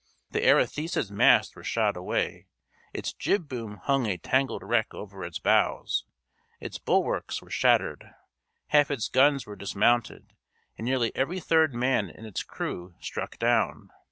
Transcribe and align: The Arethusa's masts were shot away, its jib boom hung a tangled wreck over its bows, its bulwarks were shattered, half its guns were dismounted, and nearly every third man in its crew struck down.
The 0.31 0.41
Arethusa's 0.49 1.11
masts 1.11 1.55
were 1.55 1.63
shot 1.63 1.95
away, 1.95 2.47
its 2.91 3.13
jib 3.13 3.47
boom 3.47 3.77
hung 3.83 4.07
a 4.07 4.17
tangled 4.17 4.63
wreck 4.63 4.95
over 4.95 5.23
its 5.23 5.37
bows, 5.37 6.05
its 6.59 6.79
bulwarks 6.79 7.39
were 7.39 7.51
shattered, 7.51 8.09
half 8.69 8.89
its 8.89 9.07
guns 9.07 9.45
were 9.45 9.55
dismounted, 9.55 10.33
and 10.75 10.85
nearly 10.85 11.15
every 11.15 11.39
third 11.39 11.75
man 11.75 12.09
in 12.09 12.25
its 12.25 12.41
crew 12.41 12.95
struck 12.99 13.37
down. 13.37 13.91